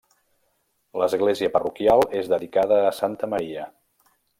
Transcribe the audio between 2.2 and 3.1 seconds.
és dedicada a